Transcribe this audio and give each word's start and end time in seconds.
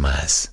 quieres 0.00 0.49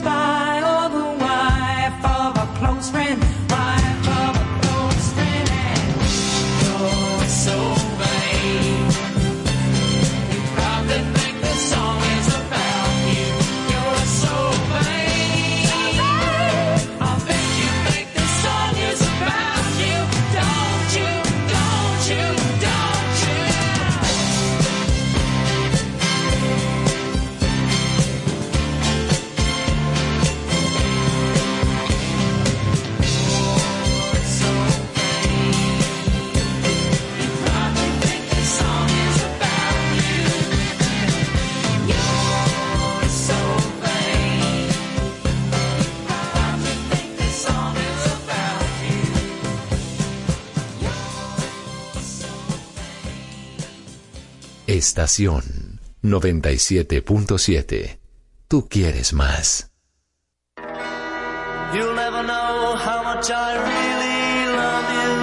by. 0.00 0.55
Estación 54.96 55.78
97.7. 56.02 57.98
Tú 58.48 58.66
quieres 58.66 59.12
más. 59.12 59.70
You'll 61.74 61.94
never 61.94 62.22
know 62.22 62.76
how 62.76 63.02
much 63.02 63.30
I 63.30 63.56
really 63.68 64.46
love 64.56 64.88
you. 64.96 65.16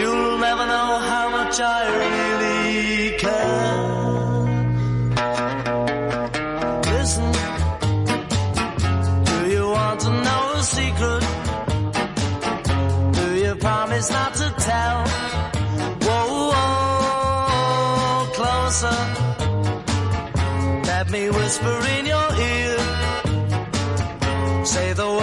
You'll 0.00 0.38
never 0.38 0.66
know 0.66 1.00
how 1.00 1.28
much 1.28 1.60
I 1.60 1.86
really 2.00 3.18
care. 3.18 3.84
Listen, 6.94 7.30
do 9.26 9.50
you 9.52 9.68
want 9.68 10.00
to 10.00 10.08
know 10.08 10.52
a 10.54 10.62
secret? 10.62 11.24
Do 13.12 13.34
you 13.34 13.54
promise 13.56 14.10
not 14.10 14.34
to 14.36 14.39
closer. 18.80 18.96
Let 20.84 21.10
me 21.10 21.30
whisper 21.30 21.86
in 21.98 22.06
your 22.06 22.28
ear. 22.52 22.76
Say 24.64 24.92
the 24.92 25.06
words 25.06 25.19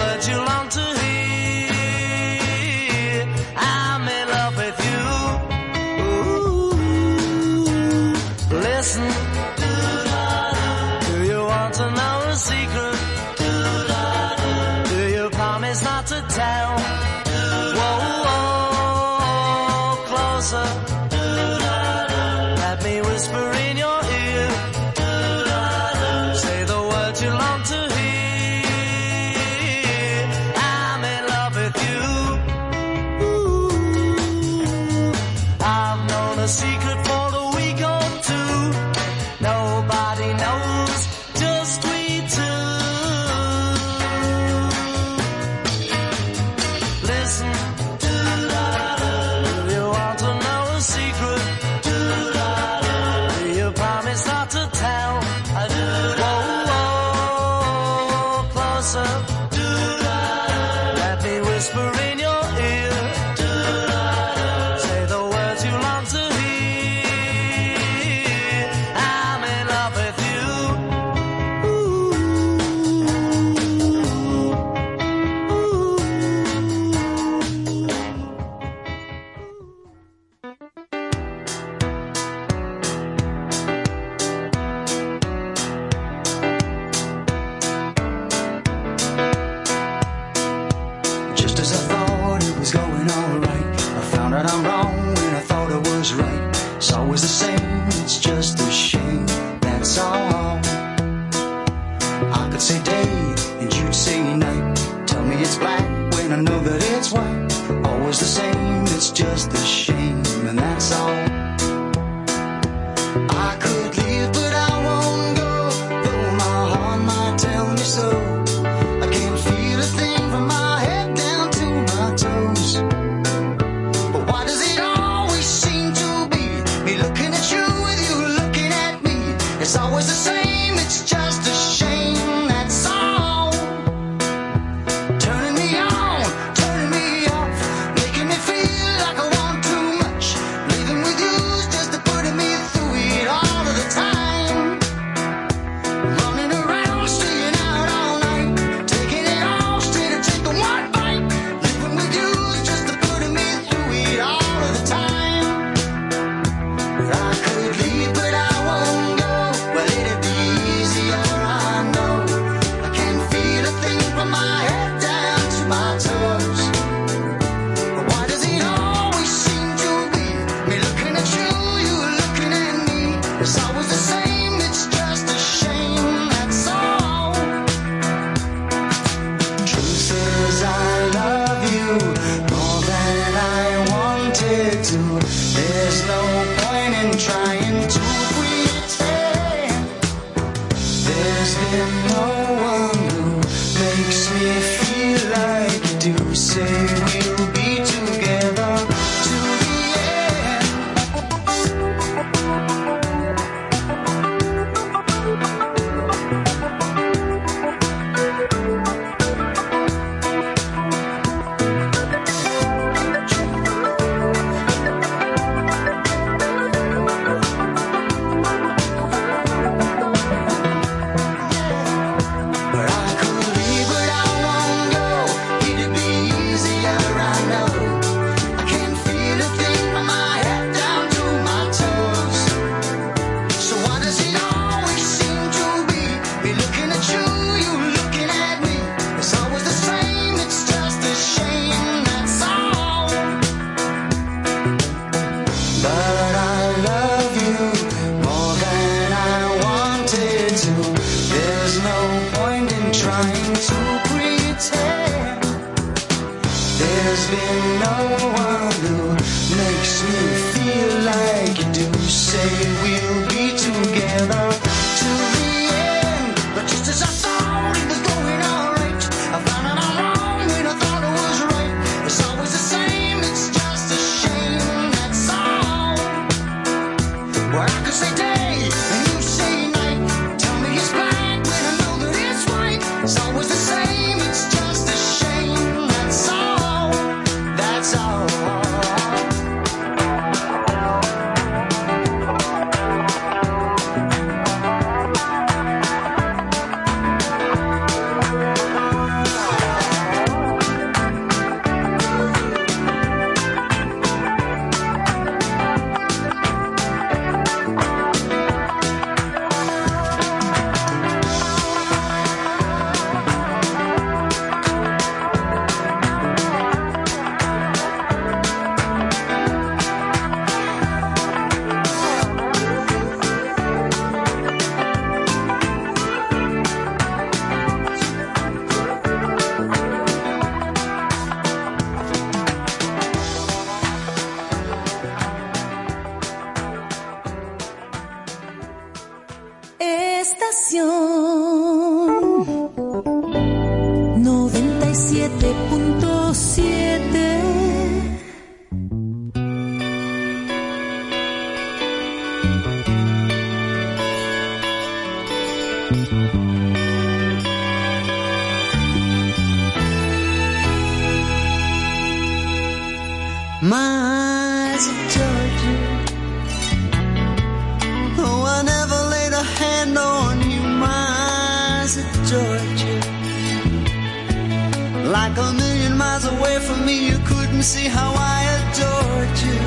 from 376.78 376.86
me, 376.86 377.06
you 377.08 377.18
couldn't 377.26 377.62
see 377.62 377.88
how 377.88 378.12
I 378.16 378.38
adored 378.58 379.38
you. 379.46 379.58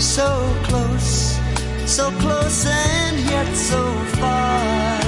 So 0.00 0.28
close, 0.64 1.38
so 1.86 2.10
close, 2.22 2.66
and 2.66 3.18
yet 3.30 3.54
so 3.54 3.82
far. 4.20 5.00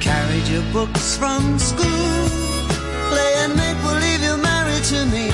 Carried 0.00 0.46
your 0.48 0.64
books 0.72 1.16
from 1.16 1.58
school, 1.58 2.28
play 3.10 3.32
and 3.42 3.56
make 3.56 3.78
believe 3.88 4.22
you're 4.26 4.42
married 4.52 4.84
to 4.94 5.00
me. 5.14 5.26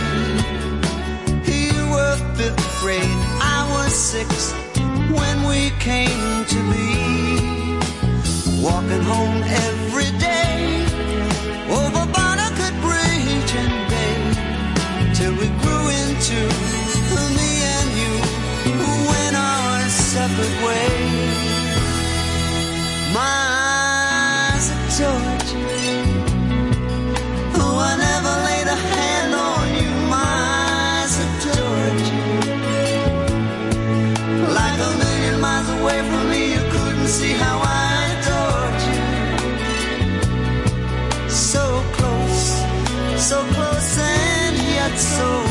You 1.63 1.79
were 1.95 2.17
fifth 2.37 2.81
grade, 2.81 3.21
I 3.57 3.61
was 3.75 3.93
six 3.95 4.53
when 5.19 5.37
we 5.51 5.71
came 5.81 6.45
to 6.53 6.59
be. 6.73 6.87
Walking 8.63 9.03
home 9.03 9.43
every 9.43 10.11
day 10.19 10.86
into 16.17 16.41
me 17.37 17.51
and 17.77 17.89
you 18.01 18.13
went 19.11 19.37
our 19.37 19.89
separate 19.89 20.59
ways. 20.67 21.45
My 23.13 23.39
eyes 24.49 24.65
are 24.75 24.87
Georgia. 24.97 25.65
Oh, 27.61 27.77
I 27.91 27.93
never 28.09 28.35
laid 28.49 28.67
a 28.67 28.79
hand 28.95 29.33
on 29.35 29.67
you, 29.81 29.93
my 30.17 30.33
eyes 31.05 31.15
are 31.25 31.35
Georgia. 31.45 32.25
Like 34.59 34.79
a 34.89 34.91
million 35.03 35.37
miles 35.41 35.69
away 35.79 36.01
from 36.09 36.25
me, 36.31 36.41
you 36.55 36.63
couldn't 36.75 37.11
see 37.19 37.35
how 37.45 37.57
I 37.63 37.95
adored 38.15 38.81
you. 38.91 39.05
So 41.29 41.65
close, 41.97 42.47
so 43.29 43.39
close, 43.55 43.99
and 43.99 44.57
yet 44.77 44.97
so 44.97 45.46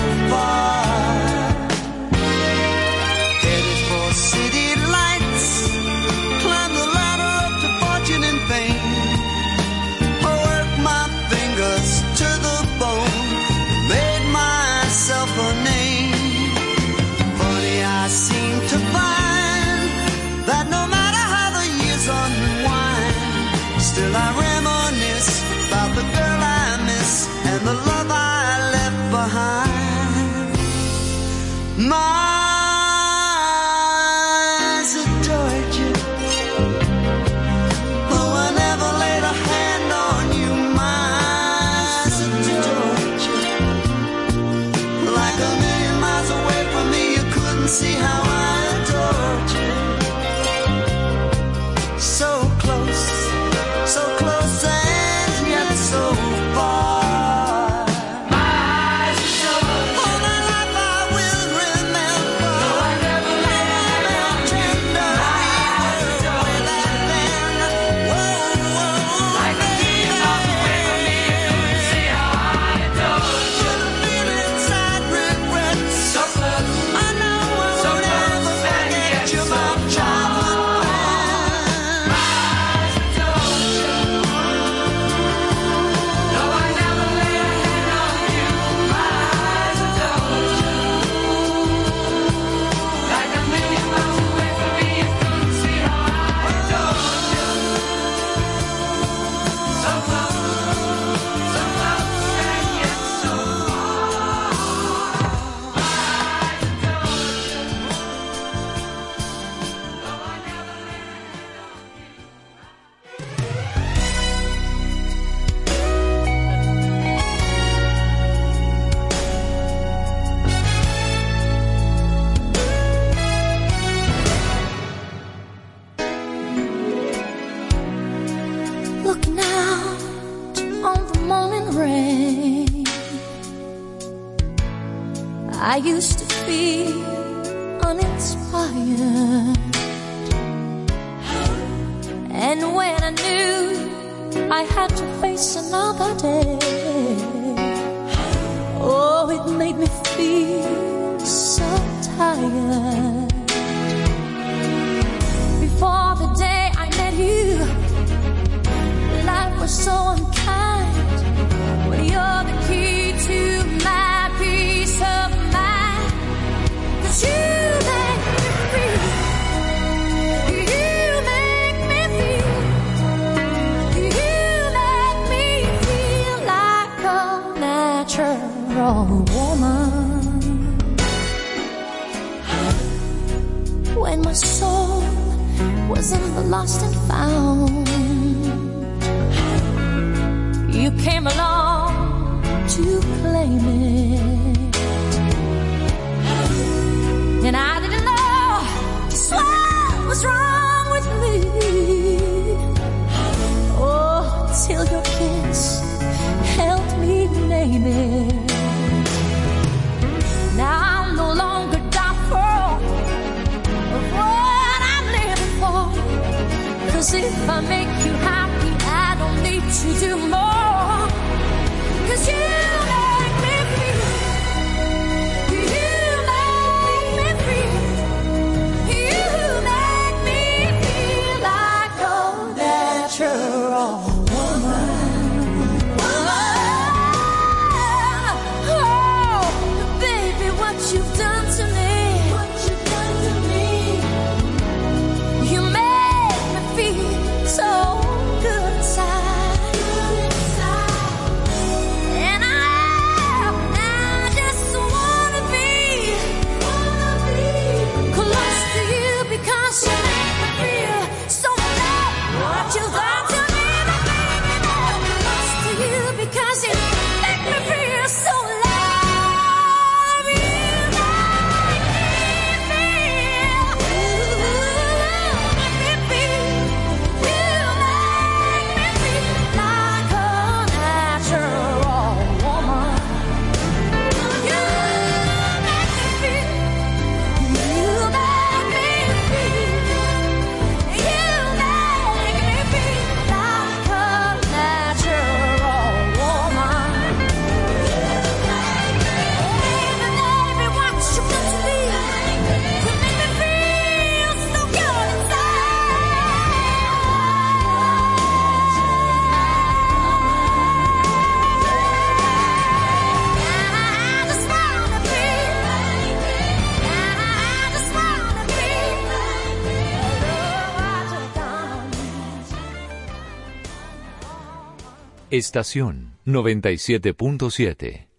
Estación 325.45 326.17
97.7. 326.25 328.14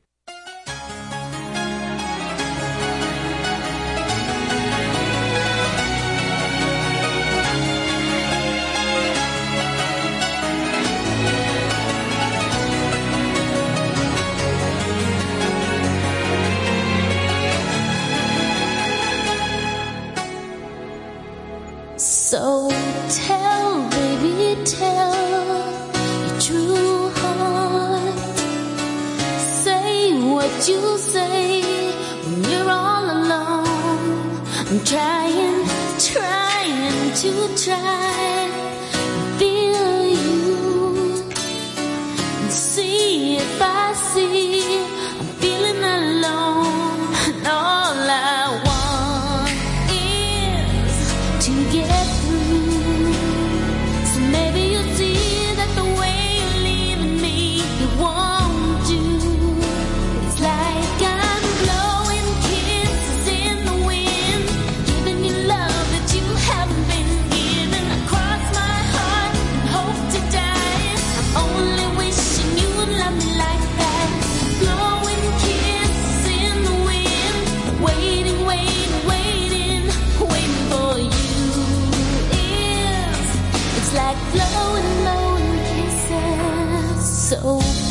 So 87.26 87.85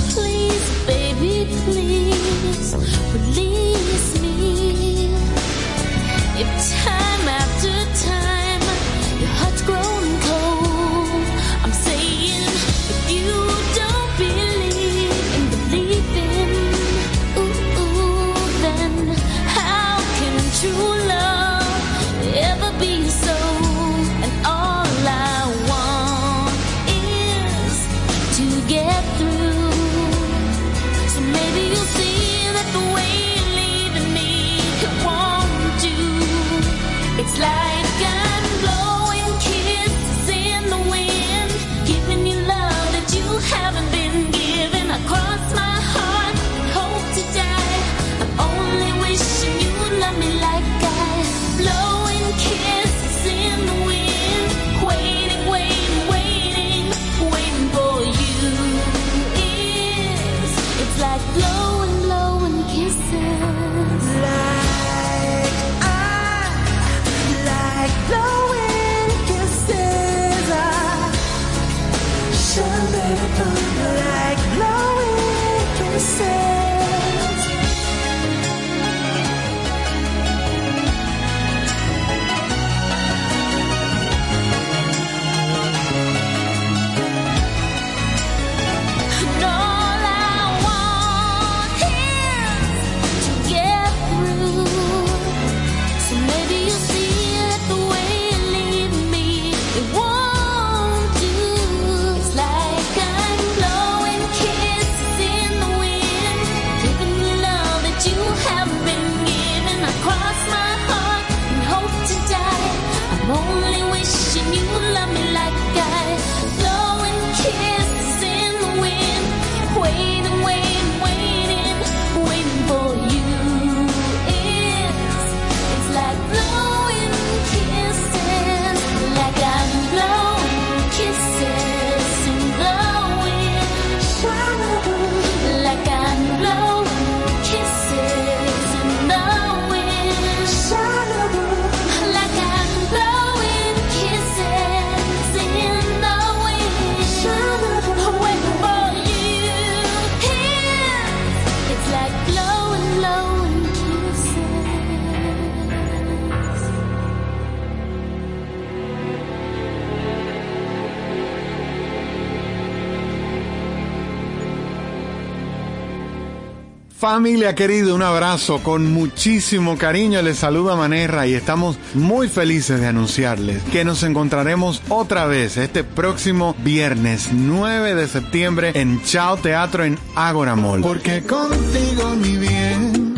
Familia 167.06 167.54
querida, 167.54 167.94
un 167.94 168.02
abrazo 168.02 168.63
con 168.63 168.91
muchísimo 168.91 169.78
cariño. 169.78 170.24
Les 170.24 170.39
saluda 170.39 170.76
Manerra 170.76 171.28
y 171.28 171.36
estamos 171.36 171.78
muy 171.94 172.28
felices 172.28 172.82
de 172.82 172.88
anunciarles 172.88 173.62
que 173.65 173.86
nos 173.86 174.02
encontraremos 174.02 174.82
otra 174.89 175.28
vez 175.28 175.56
este 175.58 175.84
próximo 175.84 176.56
viernes 176.63 177.30
9 177.32 177.94
de 177.94 178.08
septiembre 178.08 178.72
en 178.74 179.04
Chao 179.04 179.38
Teatro 179.38 179.84
en 179.84 180.00
Ágora 180.15 180.56
Mall. 180.56 180.82
Porque 180.82 181.22
contigo, 181.22 182.15
mi 182.15 182.38
bien, 182.38 183.13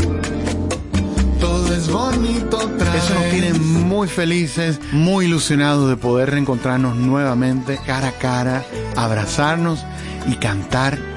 todo 1.40 1.74
es 1.74 1.90
bonito 1.90 2.58
otra 2.58 2.94
Eso 2.94 3.14
nos 3.14 3.30
tiene 3.30 3.54
muy 3.54 4.10
felices, 4.10 4.82
muy 4.92 5.28
ilusionados 5.28 5.88
de 5.88 5.96
poder 5.96 6.32
reencontrarnos 6.32 6.98
nuevamente 6.98 7.80
cara 7.86 8.10
a 8.10 8.20
cara, 8.20 8.66
abrazarnos 8.98 9.86
y 10.28 10.36
cantar 10.36 11.17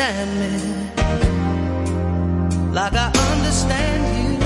understand 0.00 0.40
me 0.40 0.48
like 2.72 2.94
I 2.94 3.12
understand 3.32 4.02
you. 4.16 4.38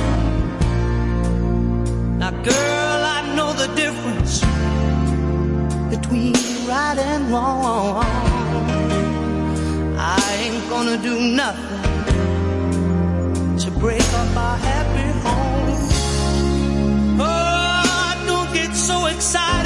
Now, 2.18 2.30
girl, 2.30 3.00
I 3.16 3.34
know 3.36 3.52
the 3.52 3.68
difference 3.74 4.40
between 5.94 6.34
right 6.66 6.98
and 6.98 7.30
wrong. 7.30 8.04
I 9.96 10.20
ain't 10.40 10.68
gonna 10.68 10.96
do 10.96 11.20
nothing 11.20 11.82
to 13.58 13.70
break 13.78 14.02
up 14.02 14.36
our 14.36 14.56
happy 14.56 15.08
home. 15.24 15.88
Oh, 17.20 17.24
I 17.24 18.22
don't 18.26 18.52
get 18.52 18.74
so 18.74 19.06
excited. 19.06 19.63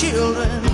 children. 0.00 0.69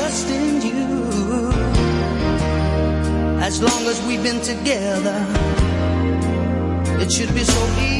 trust 0.00 0.30
in 0.30 0.62
you. 0.62 1.52
As 3.48 3.60
long 3.60 3.82
as 3.92 3.98
we've 4.06 4.22
been 4.22 4.40
together, 4.40 5.18
it 7.02 7.12
should 7.12 7.34
be 7.34 7.44
so 7.44 7.62
easy. 7.80 7.99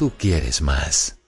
Tú 0.00 0.10
quieres 0.16 0.62
más. 0.62 1.19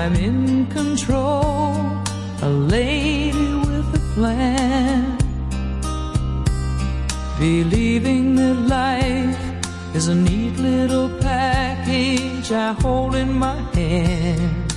I'm 0.00 0.14
in 0.14 0.66
control. 0.66 1.74
A 2.42 2.48
lady 2.48 3.48
with 3.66 4.00
a 4.00 4.04
plan. 4.14 5.18
Believing 7.38 8.36
that 8.36 8.58
life 8.80 9.40
is 9.96 10.06
a 10.06 10.14
neat 10.14 10.56
little 10.58 11.08
package 11.18 12.52
I 12.52 12.74
hold 12.74 13.16
in 13.16 13.32
my 13.32 13.58
hand. 13.74 14.72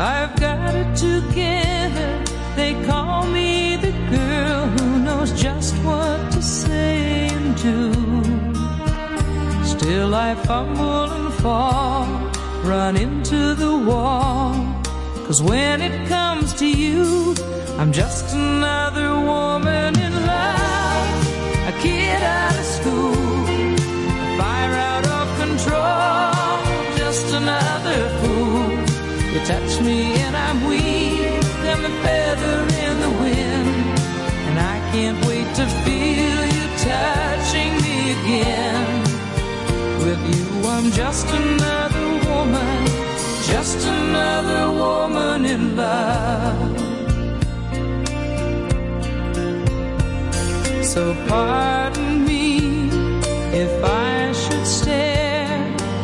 I've 0.00 0.34
got 0.40 0.74
it 0.74 0.90
together. 0.96 2.10
They 2.56 2.72
call 2.86 3.26
me 3.26 3.76
the 3.76 3.92
girl 4.16 4.66
who 4.76 4.98
knows 5.00 5.30
just 5.32 5.74
what 5.84 6.32
to 6.32 6.40
say 6.40 7.28
and 7.28 7.48
do. 7.68 7.92
Still 9.64 10.14
I 10.14 10.34
fumble 10.34 11.10
and 11.18 11.34
fall, 11.34 12.27
run 12.64 12.96
into 12.96 13.54
the 13.54 13.76
wall. 13.76 14.54
Cause 15.26 15.42
when 15.42 15.82
it 15.82 16.08
comes 16.08 16.54
to 16.54 16.66
you, 16.66 17.34
I'm 17.78 17.92
just 17.92 18.34
another 18.34 19.14
woman 19.14 19.98
in 19.98 20.12
love, 20.26 21.68
a 21.68 21.72
kid 21.82 22.22
out 22.22 22.58
of 22.58 22.64
school, 22.64 23.44
a 24.24 24.38
fire 24.38 24.74
out 24.74 25.06
of 25.06 25.26
control, 25.38 26.96
just 26.96 27.26
another 27.34 28.00
fool. 28.20 28.70
You 29.32 29.40
touch 29.44 29.80
me 29.80 30.14
and 30.24 30.34
I'm 30.36 30.66
weak, 30.66 31.44
I'm 31.72 31.84
a 31.84 31.94
feather 32.02 32.58
in 32.86 32.94
the 33.04 33.10
wind, 33.22 33.98
and 34.48 34.58
I 34.58 34.76
can't 34.92 35.24
wait 35.26 35.48
to 35.56 35.66
feel 35.84 36.40
you 36.56 36.66
touching 36.90 37.72
me 37.84 38.12
again. 38.18 39.02
With 40.04 40.22
you, 40.34 40.68
I'm 40.70 40.90
just 40.90 41.26
another 41.26 41.87
woman, 42.48 42.86
just 43.42 43.86
another 43.86 44.72
woman 44.72 45.44
in 45.44 45.76
love. 45.76 46.78
So 50.82 51.14
pardon 51.28 52.24
me 52.24 52.88
if 53.52 53.84
I 53.84 54.32
should 54.32 54.66
stare 54.66 55.58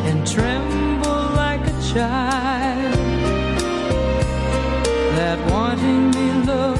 and 0.09 0.27
tremble 0.27 1.23
like 1.43 1.61
a 1.67 1.75
child. 1.93 2.93
That 5.17 5.39
wanting 5.51 6.11
me 6.11 6.27
look 6.51 6.79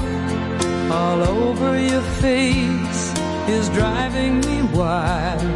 all 0.90 1.20
over 1.22 1.78
your 1.78 2.06
face 2.22 3.02
is 3.48 3.68
driving 3.70 4.40
me 4.40 4.62
wild. 4.76 5.55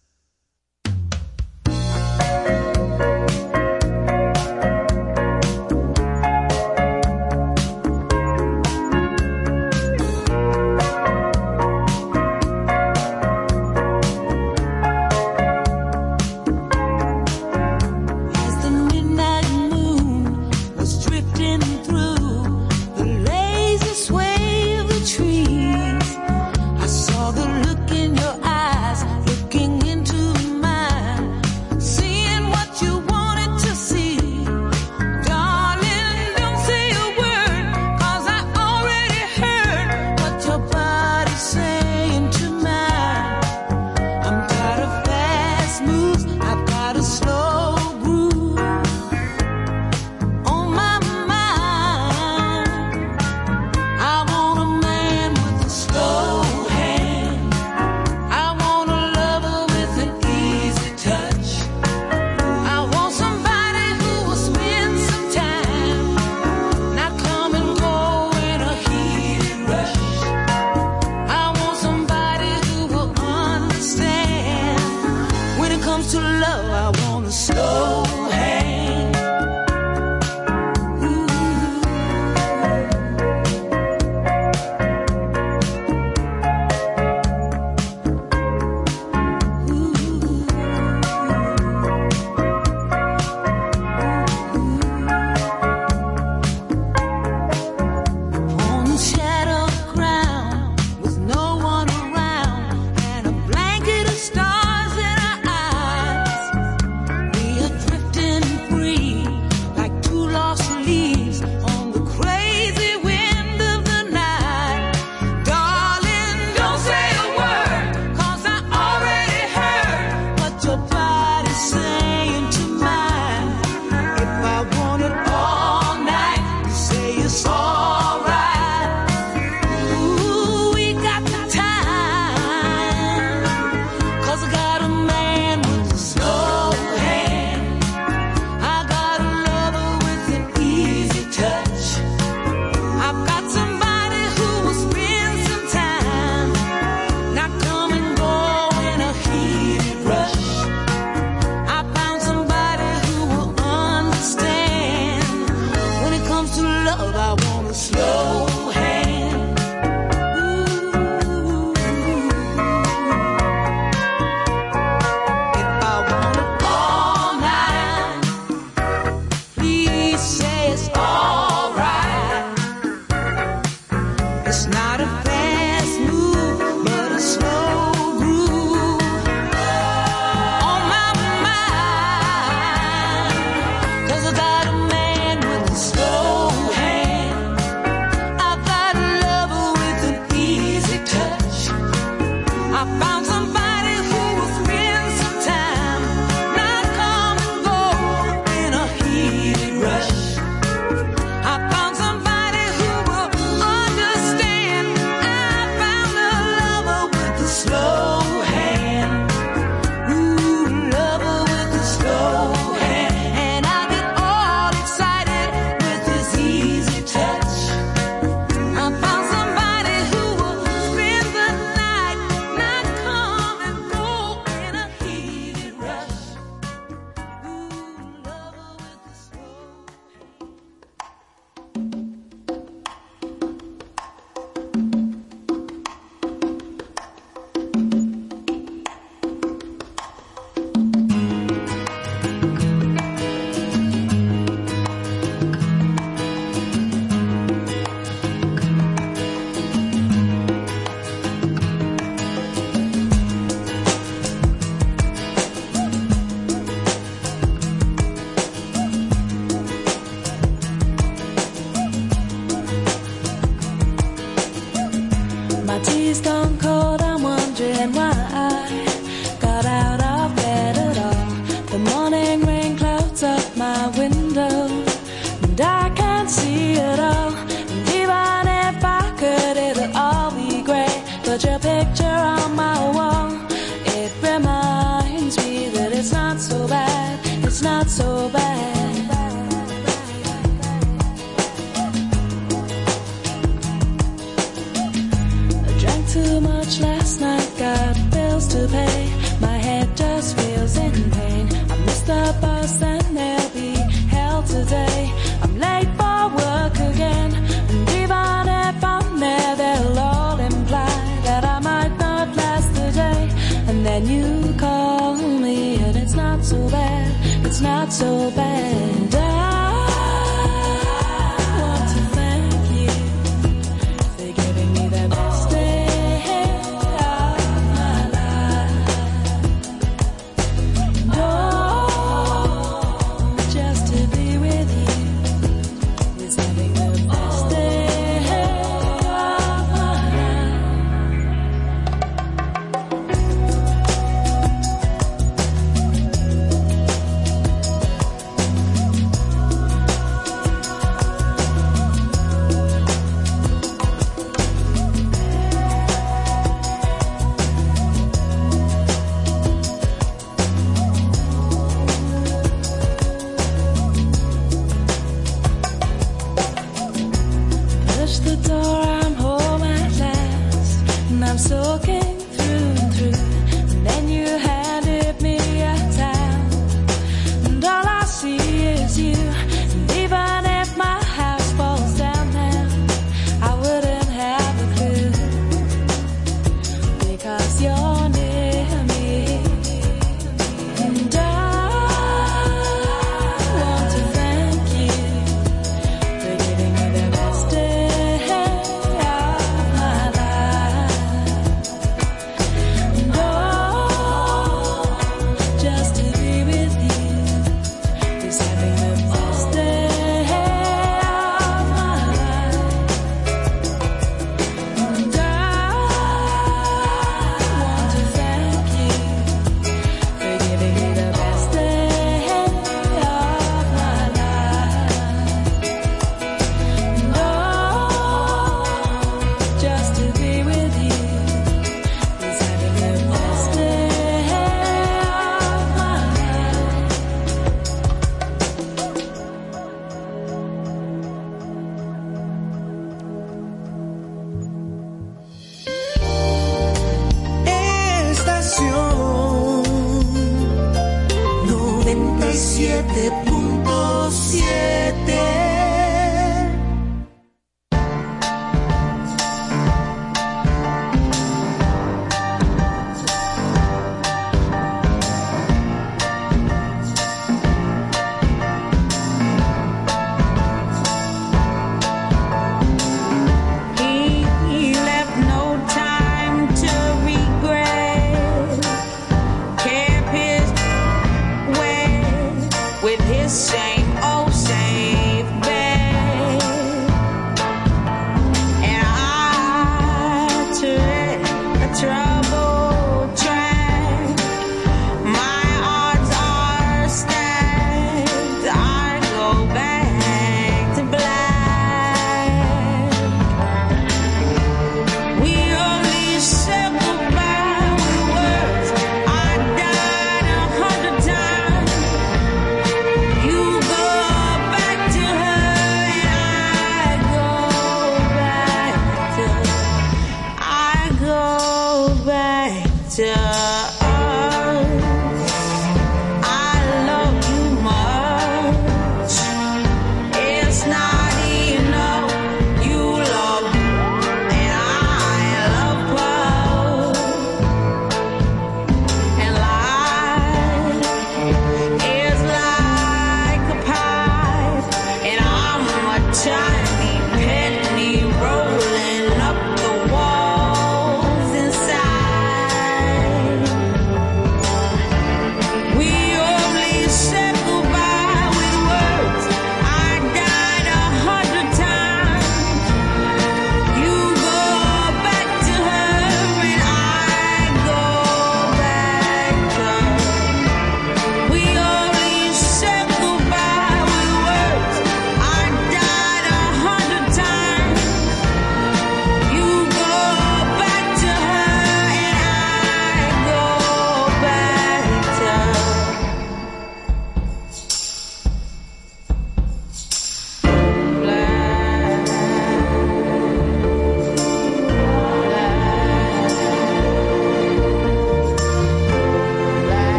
So 318.01 318.31
bad. 318.31 318.70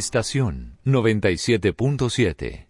Estación 0.00 0.78
97.7. 0.86 2.69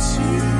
情。 0.00 0.59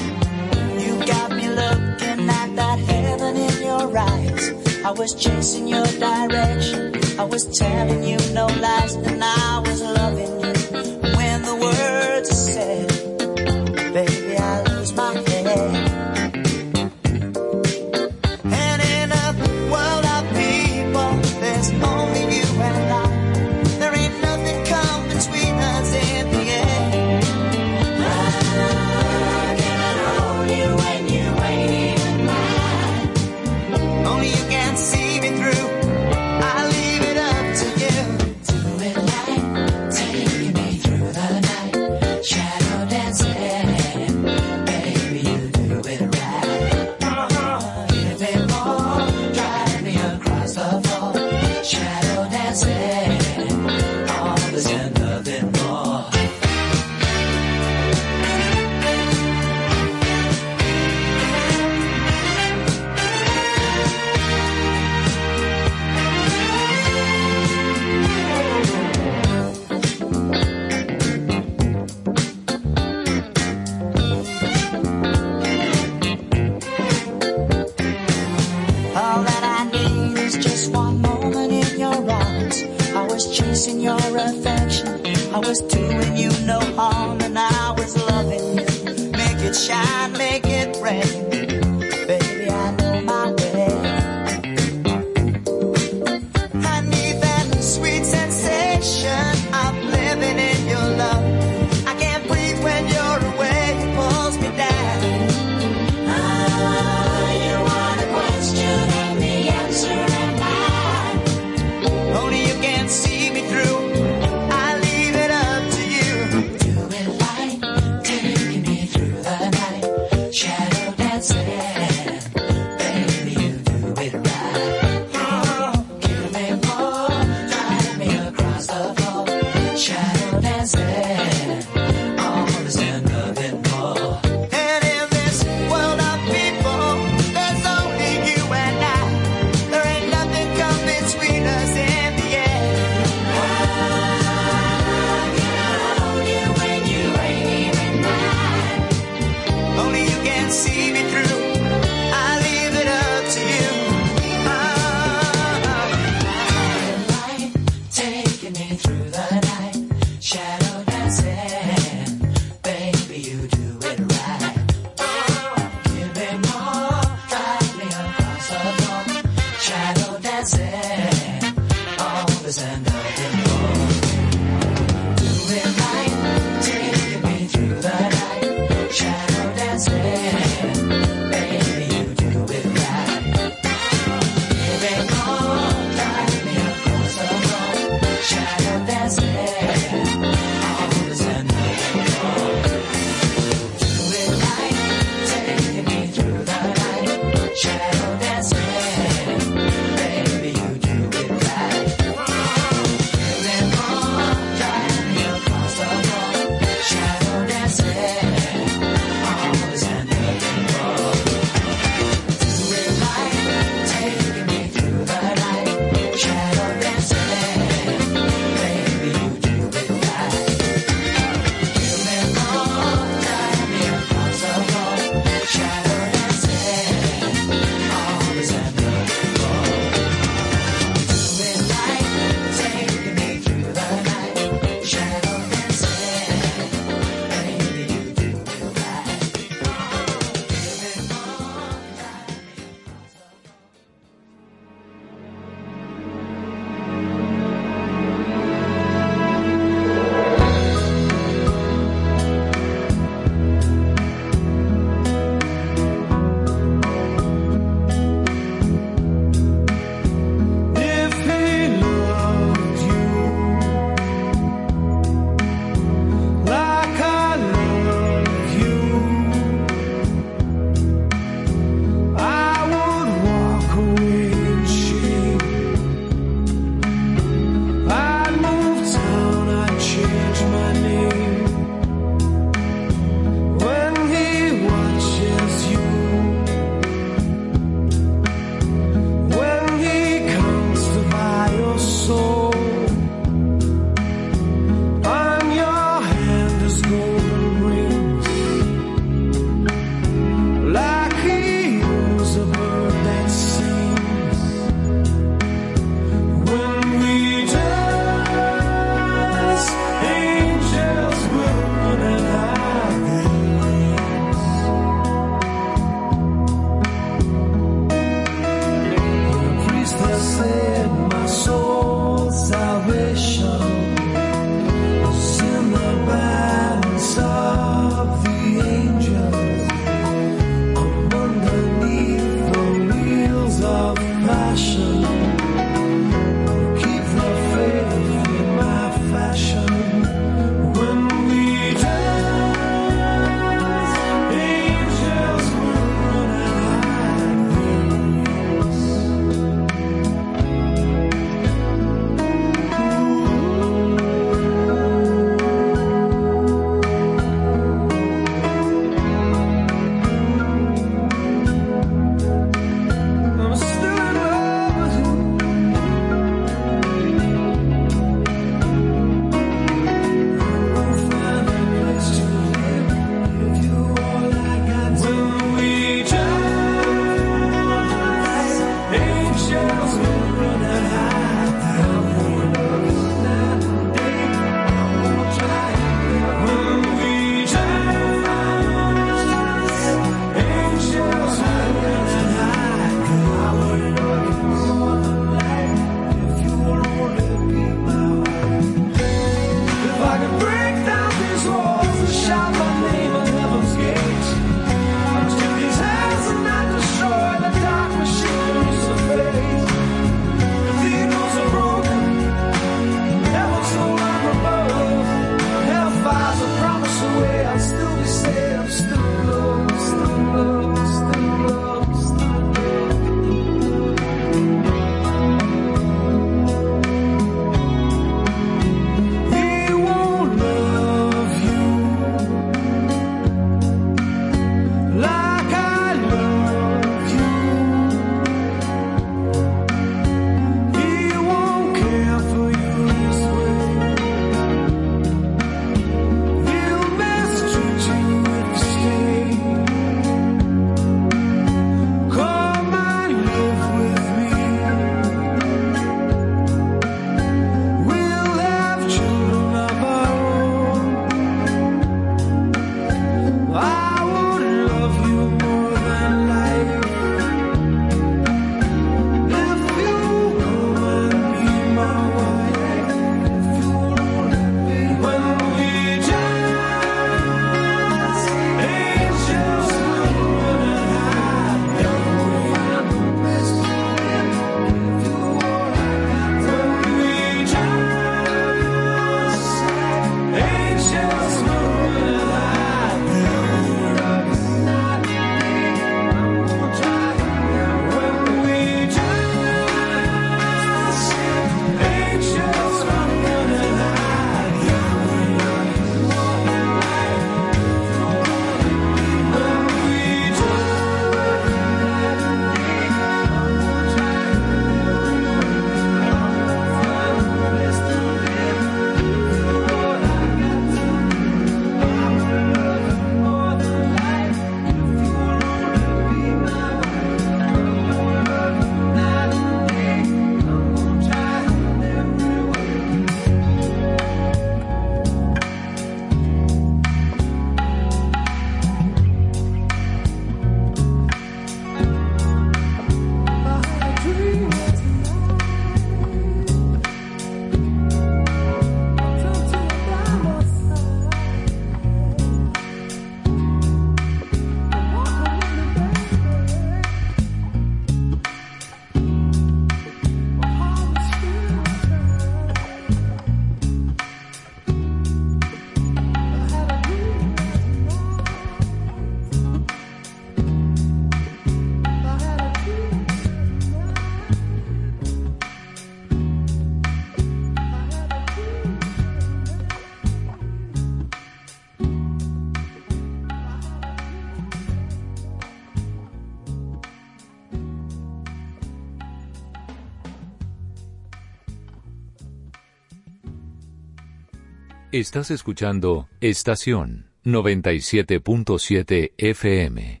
Estás 594.98 595.30
escuchando 595.30 596.08
Estación 596.22 597.10
97.7 597.22 599.12
FM. 599.18 600.00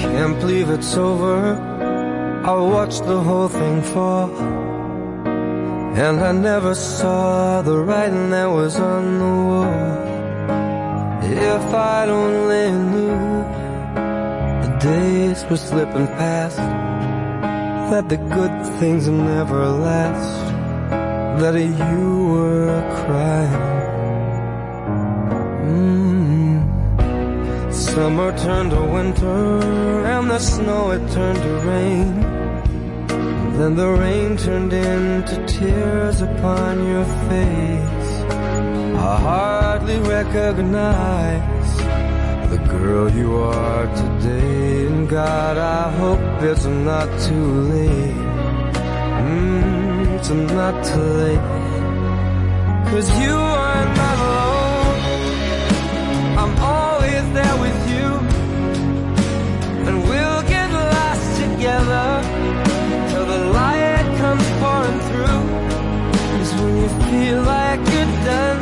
Can't 0.00 0.40
believe 0.40 0.70
it's 0.70 0.96
over. 0.96 1.54
I 2.46 2.54
watched 2.54 3.04
the 3.04 3.20
whole 3.20 3.48
thing 3.50 3.82
fall. 3.82 4.30
And 5.94 6.18
I 6.18 6.32
never 6.32 6.74
saw 6.74 7.60
the 7.60 7.76
writing 7.76 8.30
that 8.30 8.46
was 8.46 8.76
on 8.80 9.18
the 9.18 9.34
wall. 9.50 9.68
If 11.30 11.74
I'd 11.74 12.08
only 12.08 12.70
knew 12.72 13.44
the 14.64 14.78
days 14.80 15.44
were 15.50 15.58
slipping 15.58 16.06
past. 16.06 16.81
That 17.92 18.08
the 18.08 18.16
good 18.16 18.56
things 18.80 19.06
never 19.06 19.66
last 19.66 20.50
That 21.40 21.54
you 21.60 22.26
were 22.32 22.80
crying. 23.04 23.80
Mm. 25.76 26.56
Summer 27.70 28.30
turned 28.38 28.70
to 28.70 28.82
winter 28.96 29.60
And 30.06 30.30
the 30.30 30.38
snow 30.38 30.92
it 30.92 31.04
turned 31.12 31.42
to 31.46 31.54
rain. 31.68 32.20
Then 33.58 33.76
the 33.76 33.90
rain 33.90 34.38
turned 34.38 34.72
into 34.72 35.36
tears 35.46 36.22
upon 36.22 36.88
your 36.88 37.04
face. 37.28 38.10
I 39.10 39.16
hardly 39.28 39.98
recognize 39.98 41.76
The 42.48 42.60
girl 42.70 43.10
you 43.10 43.36
are 43.36 43.86
today. 43.96 44.21
God, 45.12 45.58
I 45.58 45.90
hope 45.98 46.42
it's 46.42 46.64
not 46.64 47.06
too 47.20 47.46
late. 47.72 48.16
Mm, 49.28 50.16
it's 50.16 50.30
not 50.30 50.74
too 50.86 51.06
late. 51.20 51.48
Cause 52.88 53.08
you 53.20 53.36
are 53.36 53.84
not 54.00 54.16
alone. 54.30 55.00
I'm 56.40 56.54
always 56.74 57.24
there 57.36 57.56
with 57.60 57.80
you. 57.92 58.08
And 59.86 59.96
we'll 60.08 60.42
get 60.54 60.68
lost 60.72 61.28
together 61.42 62.08
till 63.10 63.26
the 63.26 63.40
light 63.60 64.06
comes 64.16 64.46
pouring 64.60 65.00
through. 65.08 65.42
Cause 66.32 66.52
when 66.58 66.74
you 66.82 66.88
feel 67.04 67.38
like 67.42 67.80
you're 67.92 68.14
done 68.32 68.60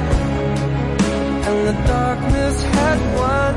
and 1.46 1.58
the 1.68 1.76
darkness 1.86 2.56
has 2.74 3.00
won, 3.20 3.49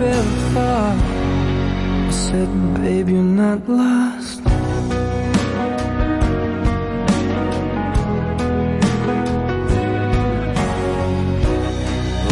I 0.00 0.04
said, 2.10 2.48
babe, 2.74 3.08
you're 3.08 3.22
not 3.22 3.68
lost. 3.68 4.44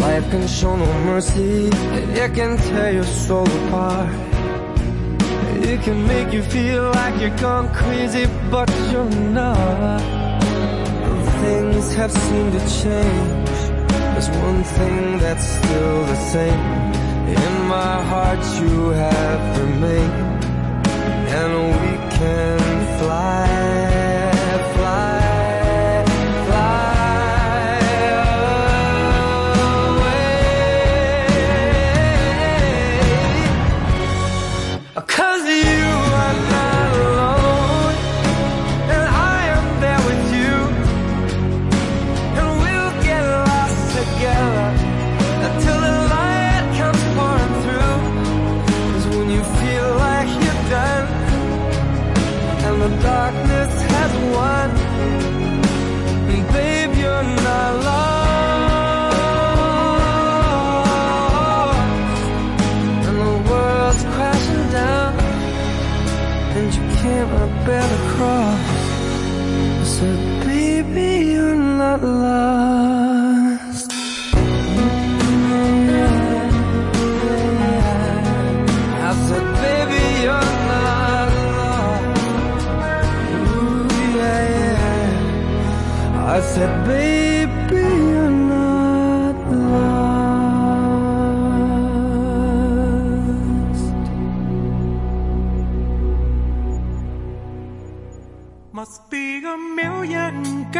Life 0.01 0.31
can 0.31 0.47
show 0.47 0.77
no 0.77 0.87
mercy, 1.05 1.69
it 1.69 2.35
can 2.35 2.57
tear 2.57 2.93
your 2.93 3.05
soul 3.05 3.49
apart. 3.67 4.15
It 5.65 5.83
can 5.83 6.07
make 6.07 6.33
you 6.33 6.43
feel 6.43 6.91
like 6.93 7.21
you're 7.21 7.37
gone 7.39 7.73
crazy, 7.75 8.27
but 8.51 8.71
you're 8.93 9.11
not. 9.11 10.01
Things 11.43 11.95
have 11.95 12.13
seemed 12.13 12.53
to 12.53 12.61
change. 12.83 13.51
There's 14.13 14.31
one 14.31 14.63
thing 14.63 15.19
that's 15.19 15.45
still 15.45 16.07
the 16.07 16.17
same. 16.33 16.76
My 17.77 18.03
heart, 18.11 18.45
you 18.63 18.89
have 18.89 19.59
remained, 19.61 20.45
and 21.39 21.53
we 21.81 21.93
can 22.17 22.59
fly, 22.99 23.66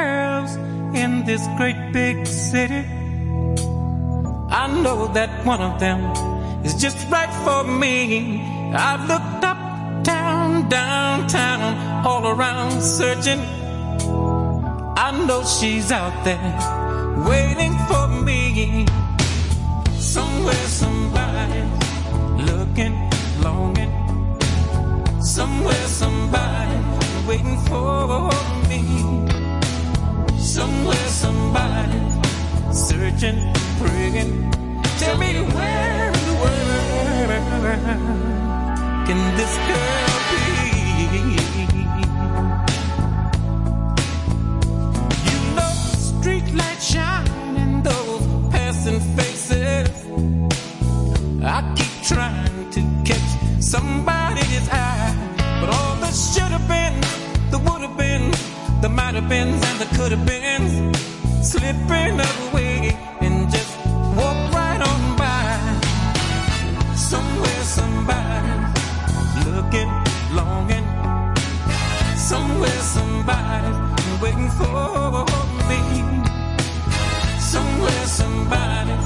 girls 0.07 0.53
in 1.03 1.11
this 1.29 1.43
great 1.59 1.81
big 1.93 2.17
city. 2.27 2.83
I 4.63 4.65
know 4.85 4.99
that 5.19 5.31
one 5.53 5.63
of 5.69 5.75
them 5.85 6.01
is 6.67 6.75
just 6.85 6.99
right 7.15 7.35
for 7.45 7.61
me. 7.83 8.01
I've 8.89 9.05
looked 9.13 9.45
up, 9.53 9.61
down, 10.13 10.69
downtown, 10.69 11.63
all 12.09 12.25
around 12.35 12.75
searching. 12.99 13.41
I 15.07 15.09
know 15.27 15.41
she's 15.57 15.89
out 16.01 16.17
there 16.29 16.53
waiting 17.31 17.75
for 17.89 18.07
me. 18.29 18.41
Somewhere, 20.15 20.67
somebody 20.83 21.63
looking, 22.51 22.95
longing. 23.47 23.93
Somewhere, 25.37 25.87
somebody 26.03 26.77
waiting 27.29 27.61
for 27.69 28.31
me. 28.69 29.16
Somewhere, 30.57 31.09
somebody 31.09 32.01
searching, 32.73 33.39
praying. 33.79 34.51
Tell 34.99 35.19
me 35.19 35.33
where 35.53 36.07
in 36.07 36.25
the 36.31 36.37
world 36.43 37.31
can 39.07 39.21
this 39.37 39.55
girl 39.69 40.17
be? 40.31 40.45
You 45.29 45.39
know, 45.57 45.73
street 46.09 46.49
lights 46.55 46.87
shine 46.91 47.57
in 47.57 47.83
those 47.83 48.25
passing 48.51 49.01
faces. 49.15 49.91
I 51.45 51.61
keep 51.77 51.95
trying 52.03 52.71
to 52.71 52.81
catch 53.05 53.31
somebody's 53.61 54.69
eye, 54.73 55.15
but 55.61 55.69
all 55.69 55.97
the 55.97 56.11
should 56.13 56.51
have 56.57 56.67
been, 56.67 56.99
the 57.51 57.59
would 57.59 57.83
have 57.83 57.97
been, 57.99 58.06
the 58.87 58.95
might 58.95 59.15
have 59.15 59.29
been, 59.29 59.49
and 59.49 59.79
the 59.81 59.89
could 59.97 60.13
have 60.13 60.25
been 60.25 60.95
slipping 61.43 62.21
away 62.31 62.97
and 63.21 63.51
just 63.51 63.73
walk 64.19 64.39
right 64.55 64.81
on 64.91 65.03
by. 65.19 65.43
Somewhere, 66.95 67.63
somebody 67.79 68.53
looking, 69.47 69.91
longing. 70.39 70.87
Somewhere, 72.31 72.81
somebody 72.97 73.73
waiting 74.23 74.51
for 74.59 75.27
me. 75.71 75.81
Somewhere, 77.41 78.07
somebody 78.21 78.97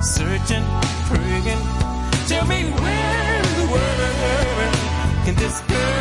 searching, 0.00 0.66
praying. 1.08 1.62
Tell 2.28 2.46
me 2.46 2.60
where 2.82 3.36
in 3.46 3.52
the 3.58 3.66
world 3.72 4.74
can 5.24 5.34
this 5.34 5.60
girl 5.62 5.97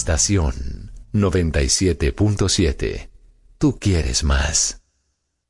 Estación 0.00 0.90
97.7. 1.12 3.10
Tú 3.58 3.78
quieres 3.78 4.24
más. 4.24 4.80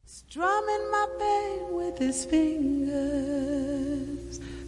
Strumming 0.04 0.90
my 0.90 1.06
pain 1.20 1.72
with 1.72 1.96
his 2.00 2.26
fingers, 2.26 2.90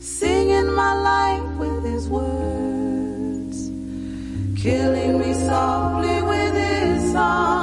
singing 0.00 0.72
my 0.72 0.94
life 0.94 1.42
with 1.58 1.82
his 1.82 2.06
words, 2.08 3.72
killing 4.54 5.18
me 5.18 5.34
softly 5.34 6.22
with 6.22 6.54
his 6.54 7.10
song. 7.12 7.61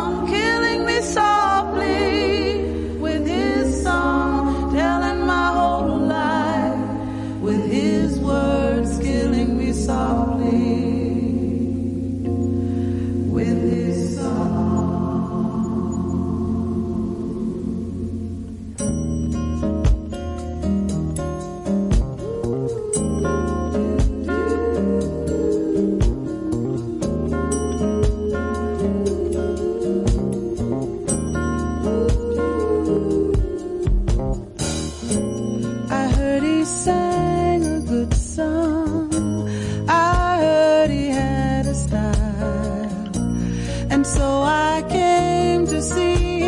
And 43.91 44.05
so 44.05 44.43
I 44.43 44.83
came 44.89 45.65
to 45.67 45.81
see. 45.81 46.38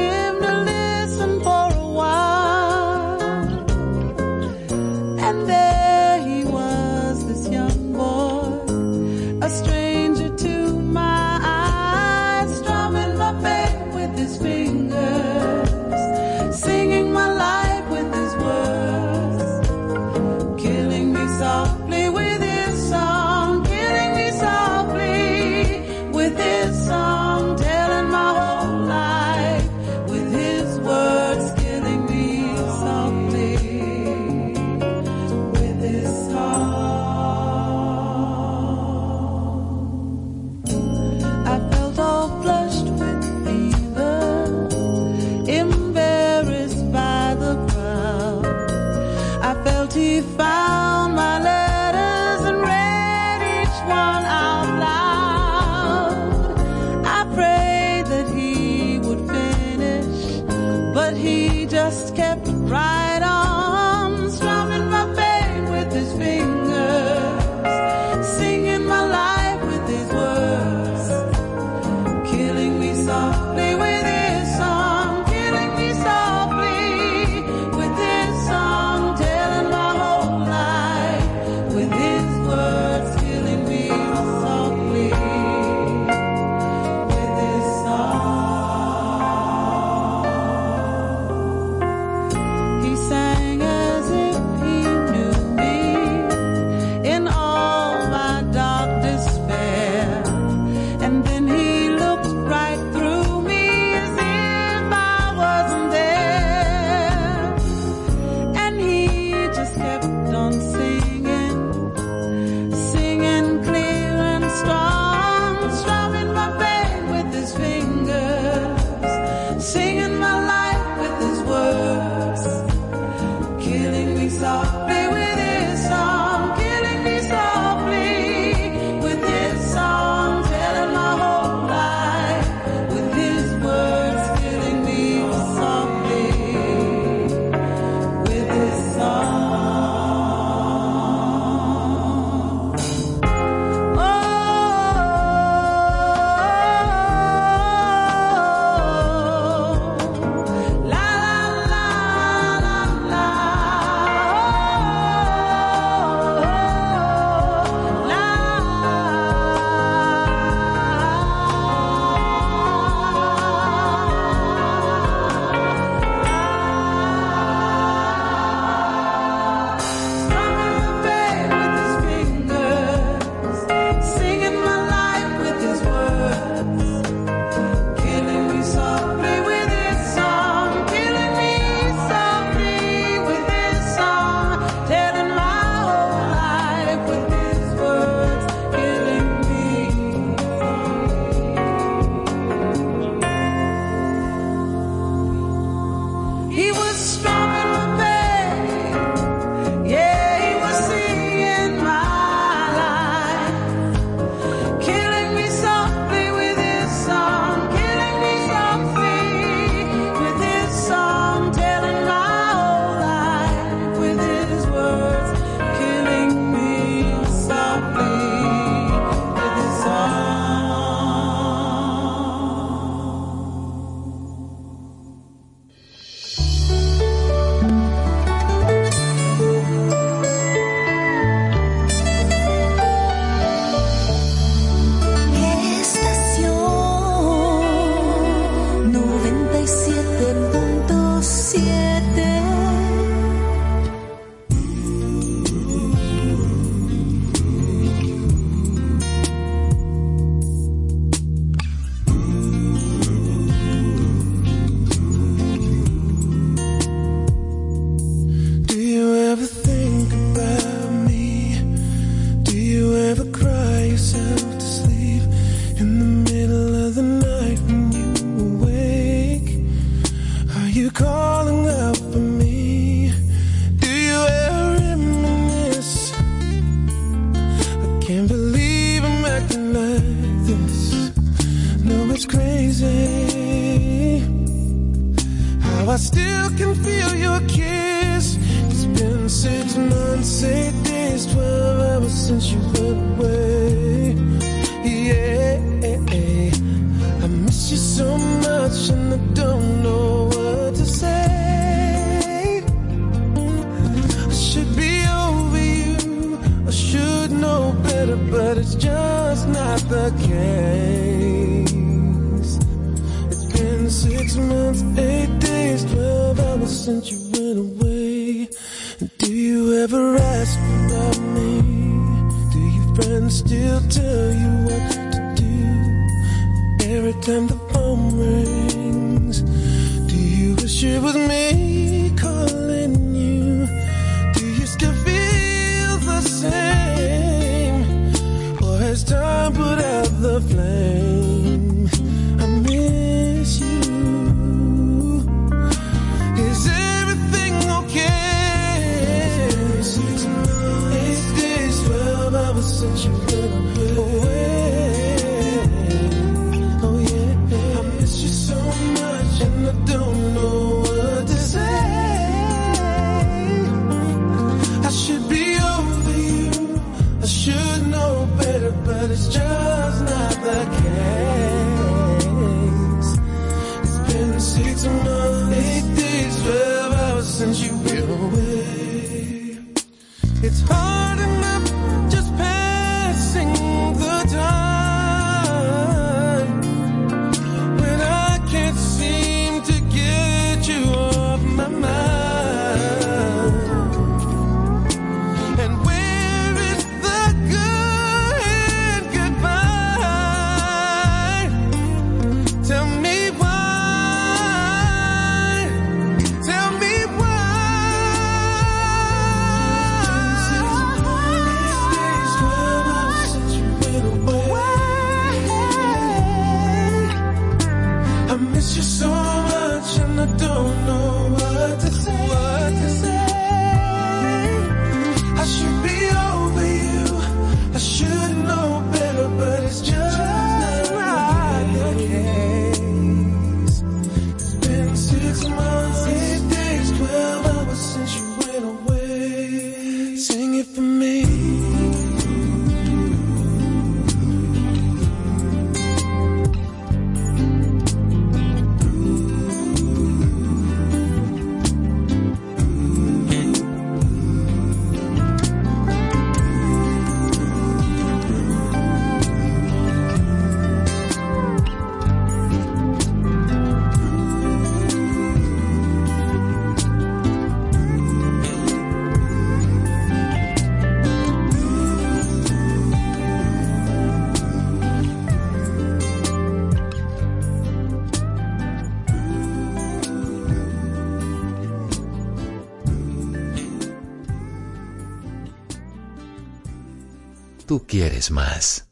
tú 487.71 487.85
quieres 487.87 488.29
más. 488.31 488.85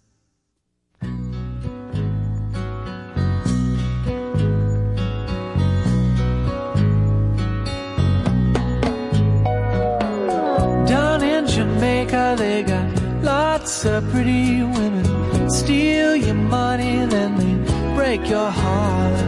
Down 10.88 11.22
in 11.22 11.46
Jamaica, 11.46 12.36
they 12.38 12.64
got 12.64 12.88
lots 13.22 13.84
of 13.84 14.10
pretty 14.12 14.64
women. 14.64 15.50
Steal 15.50 16.16
your 16.16 16.36
money, 16.36 17.06
then 17.06 17.36
they 17.36 17.56
break 17.96 18.30
your 18.30 18.50
heart. 18.50 19.20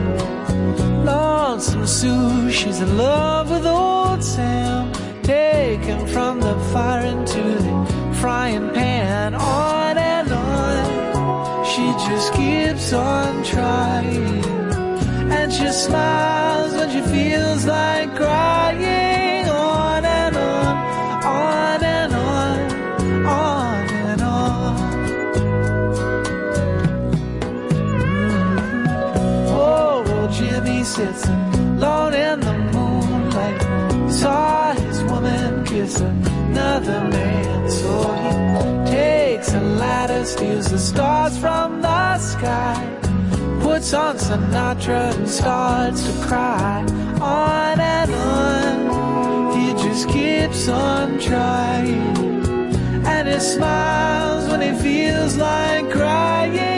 Lonesome 1.03 1.86
Sue, 1.86 2.49
she's 2.49 2.80
in 2.80 2.98
love 2.98 3.52
with 3.52 3.65
old 3.65 4.23
Sam. 4.23 4.94
Taken 5.23 6.07
from 6.07 6.40
the 6.40 6.56
fire 6.72 7.06
into 7.06 7.41
the 7.64 7.70
frying 8.22 8.69
pan 8.72 9.34
on 9.34 9.98
and 9.98 10.31
on. 10.31 11.65
She 11.65 11.85
just 12.07 12.34
keeps 12.35 12.93
on 12.93 13.43
trying. 13.43 14.45
And 15.38 15.52
she 15.52 15.68
smiles 15.72 16.72
when 16.73 16.89
she 16.91 17.02
feels 17.02 17.65
like 17.65 18.15
crying 18.15 19.49
on 19.49 20.06
and 20.06 20.38
on, 20.38 20.76
on 21.23 21.84
and 21.84 22.14
on, 22.14 22.60
on 23.26 23.89
and 23.89 24.22
on. 24.22 24.76
Mm-hmm. 27.91 29.48
Oh, 29.49 30.03
well, 30.06 30.27
Jimmy 30.31 30.84
sits 30.84 31.26
alone 31.26 32.14
in 32.14 32.39
the 32.39 32.57
moonlight. 32.73 33.61
Saw 34.11 34.73
his 34.73 35.03
woman 35.06 35.65
kiss 35.65 35.99
another 35.99 37.02
man. 37.10 37.70
The 39.52 39.57
and 39.57 40.26
steals 40.26 40.72
the 40.72 40.80
stars 40.80 41.38
from 41.38 41.82
the 41.82 42.18
sky. 42.19 42.99
Puts 43.60 43.94
on 43.94 44.15
Sinatra 44.15 45.14
and 45.14 45.28
starts 45.28 46.03
to 46.07 46.14
cry. 46.26 46.86
On 47.19 47.78
and 47.78 48.11
on, 48.14 49.57
he 49.57 49.73
just 49.84 50.07
keeps 50.07 50.69
on 50.69 51.19
trying. 51.19 52.15
And 53.06 53.28
he 53.28 53.40
smiles 53.41 54.48
when 54.49 54.61
he 54.61 54.72
feels 54.82 55.36
like 55.36 55.91
crying. 55.91 56.70